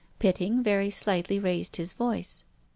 [0.17, 2.43] Pitting very slightly raised his voice.